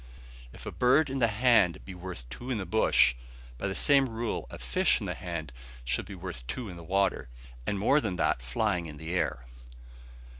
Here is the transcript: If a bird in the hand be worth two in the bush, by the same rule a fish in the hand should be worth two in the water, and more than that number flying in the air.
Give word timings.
If 0.51 0.65
a 0.65 0.71
bird 0.71 1.11
in 1.11 1.19
the 1.19 1.27
hand 1.27 1.85
be 1.85 1.93
worth 1.93 2.27
two 2.31 2.49
in 2.49 2.57
the 2.57 2.65
bush, 2.65 3.13
by 3.59 3.67
the 3.67 3.75
same 3.75 4.09
rule 4.09 4.47
a 4.49 4.57
fish 4.57 4.99
in 4.99 5.05
the 5.05 5.13
hand 5.13 5.53
should 5.85 6.07
be 6.07 6.15
worth 6.15 6.47
two 6.47 6.69
in 6.69 6.75
the 6.75 6.83
water, 6.83 7.29
and 7.67 7.77
more 7.77 8.01
than 8.01 8.15
that 8.15 8.39
number 8.39 8.43
flying 8.43 8.85
in 8.87 8.97
the 8.97 9.13
air. 9.13 9.45